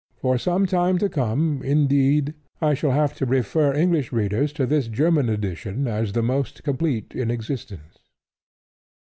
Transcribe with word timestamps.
For 0.17 0.39
some 0.39 0.65
time 0.65 0.97
to 0.97 1.07
come, 1.09 1.61
indeed, 1.61 2.33
I 2.59 2.73
shall 2.73 2.89
have 2.89 3.13
to 3.17 3.25
refer 3.27 3.71
English 3.71 4.11
readers 4.11 4.51
to 4.53 4.65
this 4.65 4.87
German 4.87 5.29
edition 5.29 5.85
as 5.85 6.13
the 6.13 6.23
most 6.23 6.63
complete 6.63 7.13
in 7.13 7.29
existence. 7.29 7.99